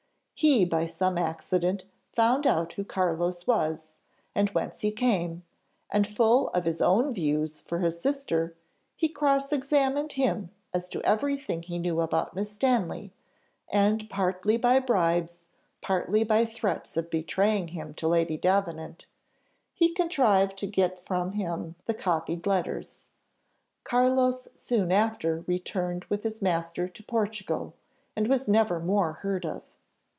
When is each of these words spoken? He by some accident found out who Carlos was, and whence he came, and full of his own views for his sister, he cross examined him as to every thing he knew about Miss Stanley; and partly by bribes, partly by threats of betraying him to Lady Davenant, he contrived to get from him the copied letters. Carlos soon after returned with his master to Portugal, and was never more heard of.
He 0.43 0.65
by 0.65 0.87
some 0.87 1.19
accident 1.19 1.85
found 2.15 2.47
out 2.47 2.73
who 2.73 2.83
Carlos 2.83 3.45
was, 3.45 3.93
and 4.33 4.49
whence 4.49 4.79
he 4.79 4.89
came, 4.91 5.43
and 5.91 6.07
full 6.07 6.47
of 6.47 6.65
his 6.65 6.81
own 6.81 7.13
views 7.13 7.59
for 7.59 7.77
his 7.77 8.01
sister, 8.01 8.55
he 8.95 9.07
cross 9.07 9.53
examined 9.53 10.13
him 10.13 10.49
as 10.73 10.87
to 10.89 11.03
every 11.03 11.37
thing 11.37 11.61
he 11.61 11.77
knew 11.77 12.01
about 12.01 12.33
Miss 12.33 12.49
Stanley; 12.51 13.13
and 13.69 14.09
partly 14.09 14.57
by 14.57 14.79
bribes, 14.79 15.43
partly 15.79 16.23
by 16.23 16.43
threats 16.45 16.97
of 16.97 17.11
betraying 17.11 17.67
him 17.67 17.93
to 17.93 18.07
Lady 18.07 18.35
Davenant, 18.35 19.05
he 19.75 19.93
contrived 19.93 20.57
to 20.57 20.65
get 20.65 20.97
from 20.97 21.33
him 21.33 21.75
the 21.85 21.93
copied 21.93 22.47
letters. 22.47 23.09
Carlos 23.83 24.47
soon 24.55 24.91
after 24.91 25.41
returned 25.45 26.05
with 26.05 26.23
his 26.23 26.41
master 26.41 26.87
to 26.87 27.03
Portugal, 27.03 27.75
and 28.15 28.27
was 28.27 28.47
never 28.47 28.79
more 28.79 29.13
heard 29.13 29.45
of. 29.45 29.61